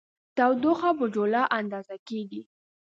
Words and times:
تودوخه 0.37 0.89
په 0.99 1.05
جولا 1.13 1.43
اندازه 1.59 1.95
کېږي. 2.07 2.41